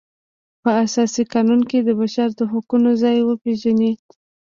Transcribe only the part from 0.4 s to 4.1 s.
په اساسي قانون کې د بشر د حقونو ځای وپیژني.